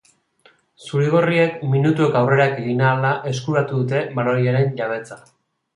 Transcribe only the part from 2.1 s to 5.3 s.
aurrera egin ahala eskuratu dute baloiaren-jabetza.